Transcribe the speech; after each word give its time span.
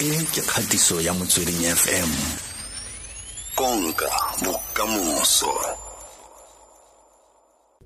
e 0.00 0.24
ke 0.32 0.40
kgatiso 0.40 1.00
ya 1.00 1.12
motsweding 1.14 1.60
fm 1.76 2.10
konka 3.54 4.08
bokamoso. 4.40 5.52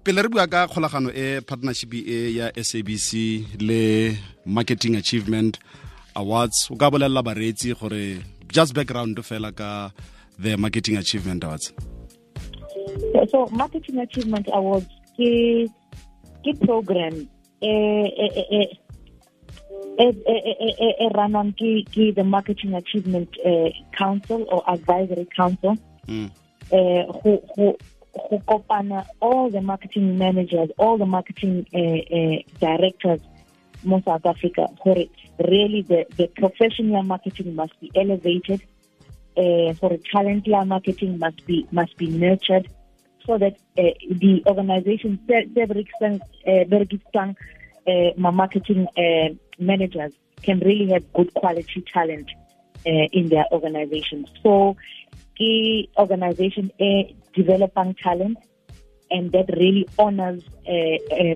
Pele 0.05 0.23
re 0.23 0.29
bua 0.29 0.47
ka 0.47 0.69
kgolagano 0.69 1.11
e 1.11 1.41
partnership 1.41 1.95
e 1.95 2.37
ya 2.39 2.53
sabc 2.55 3.11
le 3.59 4.15
marketing 4.47 4.95
achievement 4.95 5.59
awards 6.15 6.71
o 6.71 6.77
ka 6.77 6.91
bolelela 6.91 7.23
bareetsi 7.23 7.75
gore 7.75 8.23
just 8.47 8.75
background 8.75 9.19
fela 9.19 9.51
ka 9.51 9.91
the 10.39 10.57
marketing 10.57 10.97
achievement 10.97 11.43
awards. 11.43 11.73
So 13.31 13.47
marketing 13.51 13.99
achievement 13.99 14.47
awards 14.55 14.87
ke 15.19 15.67
ke 16.47 16.55
program 16.63 17.27
eh 17.59 18.07
eh 18.07 18.63
e 18.63 18.84
e 19.99 20.97
e 21.05 21.09
ranang 21.15 21.53
ke 21.59 21.85
ke 21.95 22.15
the 22.15 22.25
marketing 22.25 22.75
achievement 22.75 23.29
uh, 23.45 23.71
council 23.97 24.47
or 24.51 24.63
advisory 24.69 25.27
council 25.37 25.77
mm. 26.09 26.31
uh, 26.73 27.13
who 27.21 27.43
who 27.55 27.77
who 28.29 28.39
kopana 28.41 29.07
all 29.21 29.51
the 29.51 29.61
marketing 29.61 30.19
managers 30.19 30.71
all 30.79 30.99
the 30.99 31.07
marketing 31.07 31.67
uh, 31.75 31.79
uh, 31.79 32.39
directors 32.61 33.21
in 33.85 34.03
South 34.03 34.27
Africa 34.27 34.69
gore 34.83 35.07
really 35.39 35.83
the 35.83 36.07
the 36.17 36.27
professional 36.29 37.03
marketing 37.03 37.55
must 37.55 37.79
be 37.81 37.91
elevated 37.95 38.63
uh, 39.37 39.73
for 39.75 39.97
talent 40.13 40.47
marketing 40.47 41.19
must 41.19 41.45
be 41.47 41.67
must 41.71 41.97
be 41.97 42.09
nurtured 42.09 42.69
so 43.27 43.39
that 43.39 43.57
uh, 43.79 43.83
the 44.11 44.43
organization 44.47 45.19
Bergistan 45.29 46.21
uh, 47.87 48.11
my 48.17 48.31
marketing 48.31 48.87
uh, 48.97 49.29
managers 49.59 50.13
can 50.43 50.61
really 50.61 50.91
have 50.93 51.11
good 51.13 51.33
quality 51.35 51.85
talent 51.93 52.29
uh, 52.87 53.07
in 53.13 53.29
their 53.29 53.47
organization. 53.53 54.27
So, 54.43 54.77
the 55.39 55.89
organization 55.99 56.71
uh, 56.81 57.13
developing 57.35 57.95
talent 58.03 58.39
and 59.11 59.33
that 59.33 59.47
really 59.57 59.89
honors 59.99 60.43
uh, 60.69 61.15
uh, 61.15 61.35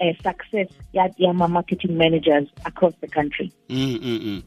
uh, 0.00 0.12
success 0.22 0.68
at 0.98 1.18
Yama 1.18 1.48
marketing 1.48 1.96
managers 1.96 2.48
across 2.64 2.94
the 3.00 3.08
country. 3.08 3.52
Mm, 3.68 3.98
mm, 3.98 4.20
mm. 4.20 4.42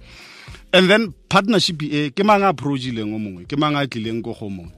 and 0.73 0.89
then 0.89 1.13
partnership 1.29 1.81
e 1.83 2.09
ke 2.11 2.23
mang 2.23 2.43
a 2.43 2.53
approachileng 2.53 3.13
o 3.15 3.19
mongwe 3.19 3.47
ke 3.47 3.57
mang 3.59 3.75
a 3.75 3.87
tlileng 3.87 4.23
ko 4.23 4.33
go 4.33 4.49
mongwe 4.49 4.71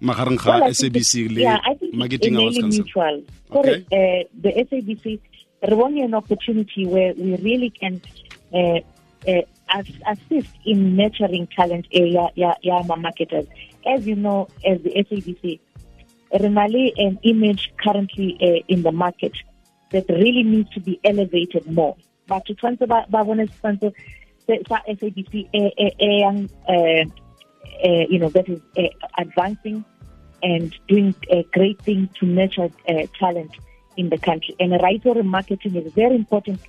magareng 0.00 0.38
ga 0.40 0.72
sabc 0.72 1.28
le 1.28 1.44
yeah, 1.44 1.58
I 1.64 1.74
think 1.74 1.94
marketing 1.94 2.40
it's 2.40 2.58
council 2.58 2.84
mutual. 2.84 3.16
Okay. 3.52 3.84
Uh, 3.92 4.24
the 4.40 4.50
SABC 4.64 5.20
are 5.62 5.82
only 5.82 6.02
an 6.02 6.14
opportunity 6.14 6.86
where 6.86 7.14
we 7.14 7.36
really 7.36 7.70
can 7.70 8.00
uh, 8.54 8.80
uh, 9.28 9.42
assist 10.06 10.48
in 10.64 10.96
nurturing 10.96 11.46
talent 11.48 11.86
area 11.92 12.28
yeah, 12.34 12.54
marketers. 12.96 13.46
As 13.86 14.06
you 14.06 14.16
know, 14.16 14.48
as 14.64 14.80
the 14.82 14.90
SABC, 14.90 15.60
Renali 16.32 16.92
an 16.96 17.18
image 17.22 17.72
currently 17.82 18.38
uh, 18.40 18.64
in 18.68 18.82
the 18.82 18.92
market 18.92 19.32
that 19.90 20.08
really 20.08 20.42
needs 20.42 20.70
to 20.70 20.80
be 20.80 21.00
elevated 21.04 21.70
more. 21.70 21.96
But 22.26 22.46
to 22.46 22.54
sponsor 22.54 22.86
SABC, 24.88 25.48
a, 25.52 25.72
a, 25.78 25.96
a 26.00 26.20
young, 26.20 26.50
uh, 26.68 27.04
uh, 27.84 28.06
you 28.08 28.18
know, 28.18 28.28
that 28.30 28.48
is 28.48 28.60
advancing 29.18 29.84
and 30.42 30.74
doing 30.88 31.14
a 31.30 31.42
great 31.52 31.82
thing 31.82 32.08
to 32.18 32.26
nurture 32.26 32.70
talent 33.18 33.50
in 33.96 34.08
the 34.08 34.18
country. 34.18 34.54
And 34.58 34.72
writer 34.72 35.22
marketing 35.22 35.76
is 35.76 35.92
very 35.92 36.14
important 36.14 36.60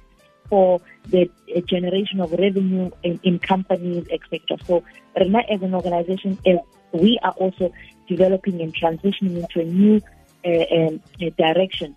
for 0.49 0.81
the 1.07 1.29
uh, 1.55 1.61
generation 1.61 2.19
of 2.19 2.31
revenue 2.33 2.91
in, 3.03 3.19
in 3.23 3.39
companies, 3.39 4.05
etc. 4.11 4.57
So, 4.67 4.83
RENA 5.17 5.43
as 5.49 5.61
an 5.61 5.73
organization, 5.73 6.37
we 6.91 7.19
are 7.23 7.31
also 7.31 7.71
developing 8.07 8.61
and 8.61 8.75
transitioning 8.75 9.37
into 9.41 9.61
a 9.61 9.63
new 9.63 10.01
uh, 10.45 10.75
um, 10.75 11.01
direction. 11.37 11.95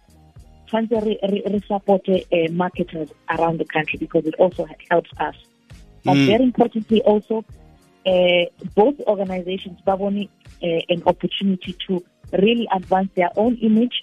Tshwanetse 0.69 1.03
re- 1.05 1.43
re 1.53 1.61
support 1.67 2.09
uh, 2.09 2.53
marketers 2.53 3.09
around 3.31 3.59
the 3.59 3.65
country 3.65 3.99
because 3.99 4.25
it 4.27 4.35
also 4.39 4.67
helps 4.91 5.11
us. 5.19 5.35
But 6.05 6.17
Mm. 6.17 6.27
very 6.27 6.45
importantly, 6.45 7.01
also, 7.03 7.45
uh, 8.07 8.45
both 8.75 9.01
organizations 9.07 9.79
have 9.87 10.01
only 10.01 10.31
uh, 10.63 10.67
an 10.89 11.03
opportunity 11.07 11.75
to 11.87 12.05
really 12.33 12.69
advance 12.73 13.11
their 13.15 13.31
own 13.37 13.57
image, 13.57 14.03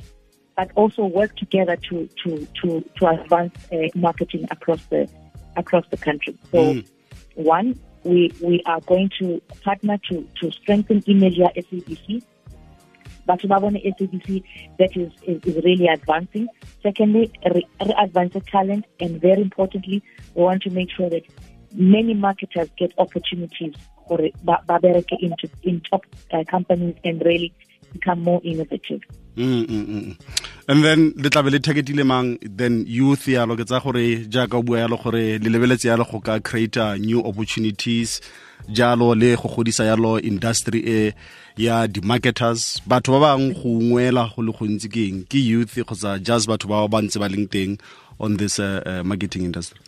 but 0.62 0.70
also 0.76 1.06
work 1.06 1.36
together 1.38 1.76
to 1.76 2.08
to 2.24 2.48
to 2.62 2.68
to 2.98 3.08
advance 3.08 3.54
uh, 3.74 3.78
marketing 3.96 4.48
across 4.52 4.86
the 4.92 5.10
across 5.56 5.86
the 5.90 5.98
country. 5.98 6.38
So, 6.52 6.60
Mm. 6.60 6.88
one, 7.36 7.80
we 8.04 8.32
we 8.48 8.62
are 8.68 8.82
going 8.82 9.10
to 9.20 9.42
partner 9.64 9.98
to 10.10 10.16
to 10.40 10.52
strengthen 10.52 11.02
ya 11.08 11.50
SABC. 11.66 12.22
But 13.26 13.40
Babone 13.52 13.80
SABC 13.96 14.44
that 14.78 14.96
is, 14.96 15.12
is, 15.30 15.38
is 15.50 15.56
really 15.64 15.88
advancing. 15.88 16.48
Secondly, 16.84 17.32
re, 17.56 17.66
re 17.88 17.94
advance 18.06 18.36
talent, 18.52 18.86
and 19.00 19.20
very 19.20 19.42
importantly, 19.42 20.04
we 20.36 20.44
want 20.44 20.62
to 20.64 20.70
make 20.70 20.90
sure 20.96 21.10
that 21.10 21.24
many 21.74 22.14
marketers 22.14 22.70
get 22.78 22.94
opportunities 23.00 23.74
for 24.08 24.20
Babereke 24.46 25.18
into 25.28 25.50
in 25.64 25.82
top 25.90 26.06
uh, 26.32 26.44
companies 26.56 26.96
and 27.04 27.26
really 27.26 27.52
become 27.94 28.22
more 28.22 28.42
innovative. 28.44 29.02
Mm, 29.38 29.66
mm, 29.66 29.86
mm. 29.88 30.41
And 30.68 30.84
then 30.84 31.14
le 31.16 31.30
tlabe 31.30 31.50
le 31.50 31.60
targetile 31.60 32.04
mang? 32.04 32.38
Then 32.42 32.86
youth 32.88 33.28
yalo 33.28 33.58
ke 33.58 33.66
tsa 33.66 33.80
gore 33.80 34.26
jaaka 34.30 34.60
o 34.60 34.64
bua 34.64 34.80
yalo 34.84 34.98
gore 35.02 35.40
le 35.40 35.50
lebeletse 35.50 35.88
yalo 35.90 36.06
go 36.10 36.20
ka 36.20 36.40
create 36.40 36.78
new 37.00 37.20
opportunities 37.20 38.22
jalo 38.70 39.16
le 39.16 39.36
go 39.36 39.50
godisa 39.50 39.86
yalo 39.86 40.20
industry 40.20 40.84
e 40.86 41.14
ya 41.58 41.88
di-marketers. 41.88 42.82
Batho 42.88 43.20
ba 43.20 43.38
bang 43.38 43.54
go 43.54 43.70
ungwela 43.80 44.30
go 44.36 44.42
le 44.42 44.52
gontsi 44.52 44.90
ke 44.90 45.08
eng? 45.10 45.26
Ke 45.26 45.42
youth 45.42 45.76
kgotsa 45.76 46.22
just 46.22 46.48
batho 46.48 46.70
ba 46.70 46.88
ba 46.88 47.02
ntse 47.02 47.20
ba 47.20 47.30
leng 47.30 47.48
teng 47.50 47.80
on 48.20 48.38
this 48.38 48.60
uh, 48.60 48.82
uh, 48.86 49.04
marketing 49.04 49.44
industry? 49.44 49.80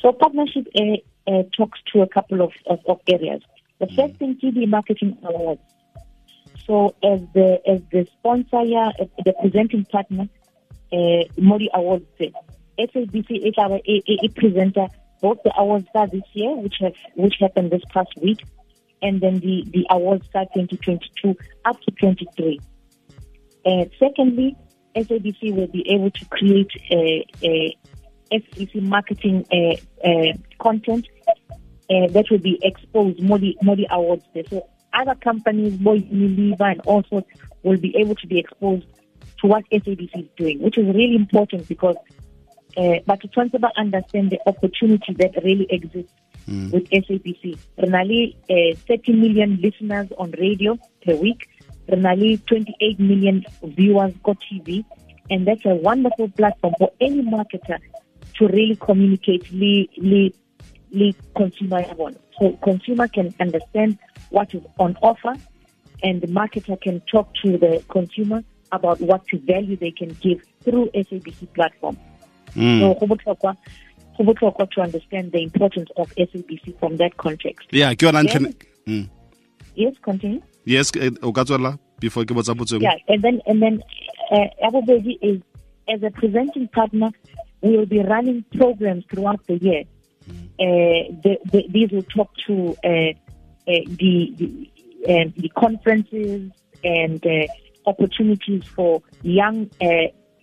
So 0.00 0.12
partnership 0.12 0.66
uh, 0.74 0.96
uh, 1.30 1.42
talks 1.56 1.78
to 1.92 2.02
a 2.02 2.08
couple 2.08 2.40
of, 2.40 2.52
of, 2.66 2.80
of 2.88 3.00
areas. 3.06 3.42
The 3.80 3.86
first 3.96 4.16
thing, 4.16 4.36
TV 4.42 4.68
marketing 4.68 5.16
awards. 5.24 5.60
So 6.70 6.94
as 7.02 7.20
the 7.34 7.60
as 7.66 7.80
the 7.90 8.06
sponsor, 8.16 8.60
as 9.00 9.08
the 9.24 9.34
presenting 9.40 9.84
partner, 9.86 10.28
uh, 10.92 11.24
Modi 11.36 11.68
Awards, 11.74 12.06
SABC 12.78 13.48
is 13.48 13.54
our 13.58 13.80
a, 13.84 14.02
a, 14.08 14.18
a 14.22 14.28
presenter 14.28 14.86
both 15.20 15.42
the 15.42 15.52
awards 15.58 15.88
star 15.88 16.06
this 16.06 16.22
year, 16.32 16.54
which 16.54 16.76
have 16.80 16.94
which 17.16 17.34
happened 17.40 17.72
this 17.72 17.82
past 17.92 18.10
week, 18.22 18.44
and 19.02 19.20
then 19.20 19.40
the 19.40 19.64
the 19.72 19.84
awards 19.90 20.24
star 20.28 20.44
2022 20.54 21.36
up 21.64 21.80
to 21.80 21.90
23. 21.90 22.60
Uh, 23.66 23.84
secondly, 23.98 24.56
SABC 24.94 25.52
will 25.52 25.66
be 25.66 25.84
able 25.90 26.12
to 26.12 26.24
create 26.26 26.70
a, 26.92 27.26
a 27.42 27.76
SABC 28.30 28.80
marketing 28.80 29.44
uh, 29.50 30.08
uh, 30.08 30.32
content 30.60 31.08
uh, 31.90 32.06
that 32.10 32.26
will 32.30 32.38
be 32.38 32.60
exposed 32.62 33.20
Modi 33.20 33.56
Modi 33.60 33.88
Awards 33.90 34.22
Day. 34.32 34.44
So 34.48 34.68
other 34.92 35.14
companies, 35.14 35.76
Boy 35.76 36.00
Unilever 36.00 36.72
and 36.72 36.80
all 36.82 37.02
sorts, 37.04 37.28
will 37.62 37.78
be 37.78 37.96
able 37.96 38.14
to 38.16 38.26
be 38.26 38.38
exposed 38.38 38.86
to 39.40 39.46
what 39.46 39.64
SABC 39.70 40.24
is 40.24 40.28
doing, 40.36 40.60
which 40.60 40.78
is 40.78 40.86
really 40.86 41.16
important 41.16 41.68
because 41.68 41.96
uh, 42.76 42.96
but 43.06 43.20
to 43.20 43.28
transfer 43.28 43.58
understand 43.76 44.30
the 44.30 44.38
opportunity 44.46 45.12
that 45.14 45.32
really 45.42 45.66
exists 45.70 46.12
with 46.46 46.88
SABC. 46.90 47.58
Renali, 47.78 48.36
uh, 48.50 48.76
30 48.86 49.12
million 49.12 49.60
listeners 49.60 50.08
on 50.18 50.32
radio 50.32 50.78
per 51.04 51.14
week. 51.16 51.48
Renali, 51.88 52.44
28 52.46 53.00
million 53.00 53.44
viewers 53.62 54.12
on 54.24 54.36
TV. 54.36 54.84
And 55.30 55.46
that's 55.46 55.64
a 55.64 55.74
wonderful 55.74 56.28
platform 56.30 56.74
for 56.78 56.90
any 57.00 57.22
marketer 57.22 57.78
to 58.36 58.48
really 58.48 58.76
communicate 58.76 59.52
le, 59.52 60.30
le, 60.92 61.12
consumer 61.36 61.80
level. 61.88 62.14
So 62.38 62.52
consumer 62.62 63.08
can 63.08 63.34
understand 63.40 63.98
what 64.30 64.54
is 64.54 64.62
on 64.78 64.96
offer 65.02 65.34
and 66.02 66.20
the 66.20 66.26
marketer 66.28 66.80
can 66.80 67.00
talk 67.12 67.32
to 67.42 67.58
the 67.58 67.82
consumer 67.88 68.42
about 68.72 69.00
what 69.00 69.22
value 69.32 69.76
they 69.76 69.90
can 69.90 70.16
give 70.20 70.42
through 70.62 70.90
SABC 70.94 71.52
platform. 71.54 71.96
mm. 72.54 72.80
So 72.80 72.94
go 72.94 73.14
botlhokwa 73.14 73.56
go 74.16 74.24
botlhokwa 74.24 74.70
to 74.70 74.80
understand 74.80 75.32
the 75.32 75.42
importance 75.42 75.90
of 75.96 76.12
SABC 76.16 76.78
from 76.78 76.96
that 76.96 77.16
context. 77.16 77.68
yeah 77.72 77.94
ke 77.94 78.02
yona 78.06 78.22
ntlha 78.22 78.52
mm. 78.86 79.08
Yes, 79.74 79.94
continue. 80.02 80.40
yes 80.64 80.92
eh, 80.96 81.10
o 81.22 81.32
ka 81.32 81.44
tswela 81.44 81.78
before 82.00 82.24
ke 82.24 82.34
botsa 82.34 82.54
potso? 82.54 82.80
Yeah, 82.80 82.96
and 83.08 83.22
then 83.22 83.40
and 83.46 83.62
then 83.62 83.82
uh, 84.30 84.48
everybody 84.62 85.18
is 85.22 85.40
as 85.88 86.02
a 86.02 86.10
presenting 86.10 86.68
partner, 86.68 87.10
we 87.62 87.76
will 87.76 87.86
be 87.86 88.00
running 88.02 88.44
programs 88.56 89.04
throughout 89.10 89.46
the 89.46 89.56
year. 89.58 89.84
Uh, 90.60 91.08
the, 91.22 91.38
the, 91.50 91.64
these 91.70 91.90
will 91.90 92.02
talk 92.02 92.30
to 92.46 92.76
uh, 92.84 92.88
uh, 92.88 93.12
the 93.66 94.34
the, 94.36 94.70
the 95.36 95.48
conferences 95.56 96.50
and 96.84 97.24
uh, 97.26 97.46
opportunities 97.86 98.64
for 98.64 99.02
young 99.22 99.70
uh, 99.80 99.86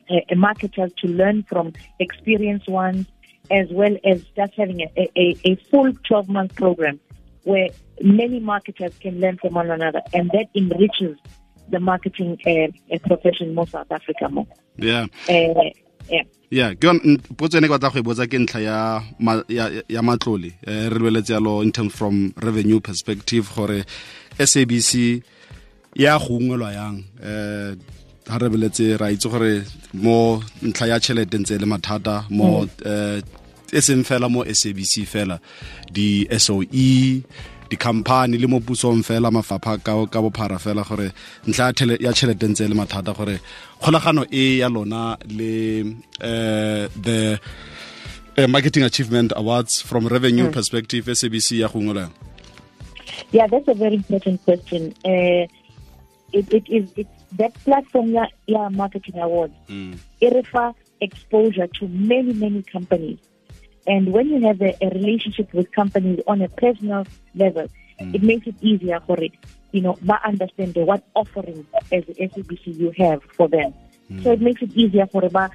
uh, 0.10 0.36
marketers 0.36 0.92
to 0.98 1.08
learn 1.08 1.44
from 1.44 1.74
experienced 2.00 2.68
ones 2.68 3.06
as 3.52 3.68
well 3.72 3.96
as 4.04 4.24
just 4.36 4.54
having 4.56 4.82
a, 4.82 5.10
a, 5.16 5.36
a 5.46 5.56
full 5.70 5.92
12 6.08 6.30
month 6.30 6.56
program 6.56 7.00
where 7.44 7.70
many 8.02 8.40
marketers 8.40 8.94
can 9.00 9.20
learn 9.20 9.38
from 9.38 9.54
one 9.54 9.70
another 9.70 10.02
and 10.14 10.30
that 10.32 10.48
enriches 10.56 11.18
the 11.70 11.80
marketing 11.80 12.38
uh, 12.46 12.98
profession 13.06 13.54
more 13.54 13.68
South 13.68 13.92
Africa 13.92 14.30
more. 14.30 14.48
Yeah. 14.78 15.06
Uh, 15.30 15.70
yeah. 16.10 16.24
Yeah 16.50 16.74
ke 16.76 16.88
potso 17.36 17.58
ene 17.58 17.68
ke 17.68 17.76
batla 17.76 17.92
go 17.94 18.00
e 18.00 18.08
botsa 18.08 18.28
ke 18.28 18.38
ntlha 18.40 18.60
ya 18.62 18.78
ya 19.90 20.02
matlole 20.02 20.54
um 20.68 20.90
re 20.92 21.00
lebeletse 21.00 21.34
yalo 21.34 21.64
in 21.64 21.72
terms 21.72 21.94
from 21.94 22.34
revenue 22.38 22.80
perspective 22.80 23.50
gore 23.56 23.84
sabc 24.40 25.22
ya 25.96 26.18
go 26.20 26.38
ungwelwa 26.38 26.72
yang 26.72 27.04
um 27.24 27.76
ha 28.30 28.38
re 28.38 28.50
beletse 28.50 28.98
ra 29.00 29.12
itse 29.12 29.28
gore 29.30 29.64
mo 29.94 30.44
ntlha 30.62 30.88
ya 30.88 31.00
tšhelete 31.00 31.38
ntse 31.38 31.58
le 31.58 31.66
mathata 31.66 32.26
mo 32.30 32.64
um 32.64 33.22
e 33.72 33.82
seng 33.82 34.04
fela 34.04 34.30
mo 34.30 34.44
sabc 34.44 35.06
fela 35.06 35.40
di-soe 35.92 37.24
dikhamphane 37.70 38.38
le 38.38 38.48
mo 38.48 38.60
pusong 38.60 39.04
fela 39.04 39.32
mafapha 39.32 39.78
ka 39.84 40.22
bophara 40.22 40.58
fela 40.60 40.84
gore 40.84 41.12
ntlha 41.48 41.74
ya 42.00 42.14
tšhelete 42.14 42.48
ntse 42.48 42.68
le 42.68 42.76
mathata 42.76 43.14
gore 43.14 43.40
kgolagano 43.82 44.26
e 44.32 44.58
ya 44.60 44.70
lona 44.70 45.18
le 45.30 45.82
uh, 46.22 46.88
the 47.02 47.40
uh, 48.38 48.48
marketing 48.48 48.84
achievement 48.84 49.34
awards 49.36 49.82
from 49.82 50.08
revenue 50.08 50.48
mm. 50.48 50.54
perspective 50.54 51.06
sabc 51.16 51.60
ya 51.60 51.68
go 51.68 51.80
ngolang 51.80 52.12
yeah 53.32 53.48
that's 53.48 53.68
a 53.68 53.74
very 53.74 53.96
important 53.96 54.44
question 54.46 54.94
uh, 55.06 55.44
it, 56.34 56.46
it 56.54 56.66
is 56.70 56.90
it, 56.96 57.08
that 57.38 57.54
platform 57.66 58.14
ya, 58.14 58.26
ya 58.48 58.70
marketing 58.70 59.20
awards 59.20 59.54
mm. 59.68 59.98
it 60.22 60.34
refer 60.34 60.74
exposure 61.02 61.68
to 61.68 61.88
many 61.88 62.34
many 62.34 62.64
companies 62.64 63.20
and 63.88 64.12
when 64.12 64.28
you 64.28 64.46
have 64.46 64.62
a, 64.62 64.76
a 64.82 64.90
relationship 64.90 65.54
with 65.54 65.72
companies 65.72 66.20
on 66.28 66.42
a 66.42 66.50
personal 66.50 67.06
level, 67.34 67.68
mm. 68.00 68.14
it 68.14 68.22
makes 68.22 68.46
it 68.46 68.56
easier 68.62 69.00
for 69.08 69.20
it. 69.24 69.32
You 69.72 69.82
know, 69.82 69.98
but 70.02 70.24
understand 70.24 70.76
what 70.76 71.04
offering 71.16 71.66
as 71.92 72.06
the 72.06 72.14
SABC 72.14 72.78
you 72.78 72.92
have 72.98 73.24
for 73.36 73.48
them. 73.48 73.74
Mm. 74.12 74.24
So 74.24 74.32
it 74.32 74.42
makes 74.42 74.62
it 74.62 74.72
easier 74.74 75.08
for 75.08 75.22
ba 75.30 75.50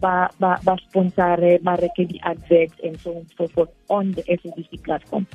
ba 0.00 0.30
ba, 0.38 0.60
ba 0.62 0.76
sponsor, 0.88 1.58
ba 1.62 1.76
the 1.80 2.20
adverts 2.22 2.74
and 2.84 3.00
so 3.00 3.10
on 3.10 3.16
and 3.16 3.34
so 3.36 3.48
forth 3.48 3.70
on 3.88 4.12
the 4.12 4.22
SABC 4.22 4.84
platform. 4.84 5.26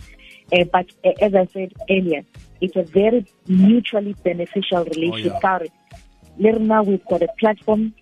Uh, 0.51 0.63
but 0.71 0.87
uh, 1.03 1.11
as 1.21 1.33
I 1.33 1.45
said 1.47 1.73
earlier, 1.89 2.23
it's 2.61 2.75
a 2.75 2.83
very 2.83 3.25
mutually 3.47 4.13
beneficial 4.23 4.83
relationship. 4.85 5.39
Oh, 5.43 5.59
yeah. 6.37 6.57
Now 6.57 6.83
we've 6.83 7.05
got 7.05 7.21
a 7.21 7.29
platform 7.39 7.93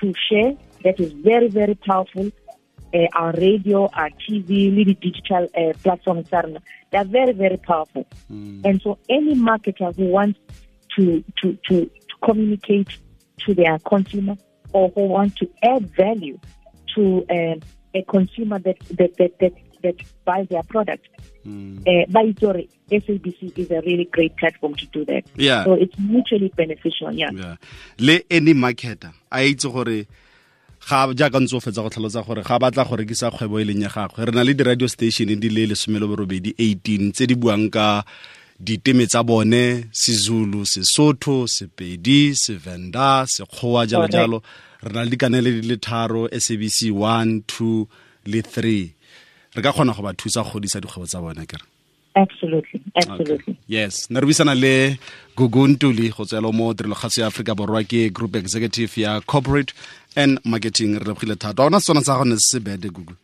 to 0.00 0.12
share 0.28 0.54
that 0.82 1.00
is 1.00 1.12
very, 1.12 1.48
very 1.48 1.74
powerful 1.74 2.30
uh, 2.94 3.06
our 3.14 3.32
radio, 3.32 3.88
our 3.92 4.10
TV, 4.10 4.74
really 4.74 4.94
digital 4.94 5.48
uh, 5.56 5.72
platforms, 5.82 6.28
they 6.30 6.98
are 6.98 7.04
very, 7.04 7.32
very 7.32 7.56
powerful. 7.56 8.06
Mm. 8.32 8.64
And 8.64 8.82
so 8.82 8.98
any 9.08 9.34
marketer 9.34 9.94
who 9.96 10.06
wants 10.06 10.38
to, 10.96 11.24
to, 11.42 11.58
to, 11.68 11.86
to 11.86 12.16
communicate 12.22 12.88
to 13.38 13.54
their 13.54 13.78
consumer 13.80 14.36
or 14.72 14.90
who 14.94 15.06
wants 15.06 15.36
to 15.36 15.50
add 15.62 15.90
value 15.94 16.38
to 16.94 17.26
uh, 17.30 17.56
a 17.94 18.02
consumer 18.04 18.58
that, 18.60 18.78
that, 18.90 19.16
that, 19.16 19.38
that, 19.40 19.52
that 19.82 19.96
buys 20.24 20.46
their 20.48 20.62
product, 20.62 21.08
mm. 21.44 21.78
uh, 21.80 22.06
by 22.10 22.26
SABC 22.90 23.58
is 23.58 23.70
a 23.70 23.80
really 23.80 24.08
great 24.12 24.36
platform 24.36 24.74
to 24.76 24.86
do 24.86 25.04
that. 25.06 25.24
Yeah. 25.34 25.64
So 25.64 25.74
it's 25.74 25.98
mutually 25.98 26.52
beneficial. 26.56 27.12
Yeah. 27.12 27.30
yeah. 27.32 27.56
Le 27.98 28.20
any 28.30 28.54
marketer, 28.54 29.12
I 29.30 29.54
ga 30.88 31.08
jaaka 31.14 31.40
ntse 31.40 31.56
o 31.56 31.60
fetsa 31.60 31.82
go 31.82 31.88
tlhalosa 31.88 32.22
gore 32.26 32.42
ga 32.42 32.58
batla 32.58 32.84
go 32.84 32.96
rekisa 32.96 33.30
kgwebo 33.30 33.60
e 33.60 33.64
leng 33.64 33.82
ya 33.82 33.90
gagwe 33.94 34.24
re 34.26 34.32
na 34.32 34.44
le 34.44 34.52
di-radio 34.54 34.88
station 34.88 35.28
di 35.42 35.48
le 35.48 35.66
lesomelo 35.70 36.06
borobedi 36.08 36.50
18 36.58 37.12
tse 37.12 37.24
di 37.26 37.34
buang 37.34 37.70
ka 37.72 38.04
diteme 38.60 39.06
tsa 39.06 39.22
bone 39.22 39.88
sezulu 39.92 40.66
sesotho 40.66 41.46
sepedi 41.46 42.34
sevenda 42.34 43.26
sekgowa 43.26 43.86
jalo 43.86 44.08
jalo. 44.08 44.38
Re 44.84 44.92
na 44.92 45.04
le 45.04 45.10
dikanele 45.10 45.50
di 45.60 45.68
le 45.68 45.76
tharo 45.76 46.28
sabc 46.28 46.78
1 46.92 47.42
2 47.48 47.86
le 48.32 48.40
3 48.40 48.92
re 49.54 49.62
ka 49.62 49.72
kgona 49.72 49.92
go 49.96 50.02
ba 50.02 50.12
thusa 50.12 50.42
go 50.44 50.50
godisa 50.58 50.80
dikgwebo 50.80 51.06
tsa 51.06 51.20
bone 51.24 51.46
kere 51.46 51.64
absolutely. 52.16 52.80
Absolutely. 52.96 53.34
Okay. 53.54 53.58
yes. 53.66 54.10
Ne 54.10 54.20
re 54.20 54.26
buisana 54.26 54.54
le 54.54 54.98
Gugu 55.36 55.68
Ntuli 55.68 56.10
go 56.16 56.24
tswela 56.24 56.52
mo 56.52 56.74
tirelogatso 56.74 57.20
ya 57.20 57.26
aforika 57.26 57.54
borwa 57.54 57.82
ke 57.84 58.10
group 58.12 58.36
executive 58.36 58.96
ya 59.00 59.20
corporate 59.20 59.72
and 60.16 60.38
marketing. 60.44 60.94
Re 60.98 61.04
lebogile 61.04 61.36
thata. 61.36 61.62
Ona 61.64 61.80
sona 61.80 62.00
sa 62.00 62.16
gone 62.18 62.36
se 62.38 62.58
bede 62.60 62.88
gugu 62.90 63.14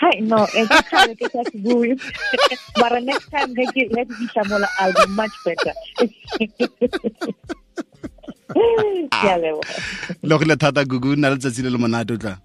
Hi, 0.00 0.18
no, 0.20 0.46
it's 0.54 0.70
okay, 0.70 1.14
ke 1.14 1.28
sa 1.30 1.42
bue. 1.60 1.92
But 2.80 3.02
next 3.04 3.28
time 3.30 3.52
get 3.54 3.74
get 3.74 3.92
let 3.92 4.08
me 4.08 4.26
shamola 4.34 4.66
I'll 4.78 4.92
be 4.92 5.06
much 5.12 5.32
better. 5.44 5.74
ya 9.12 9.36
le 9.36 10.56
thata 10.56 10.84
gugu 10.84 11.16
nna 11.16 11.30
letsatsi 11.30 11.62
le 11.62 11.70
le 11.70 11.78
monate 11.78 12.12
o 12.12 12.16
tla 12.16 12.38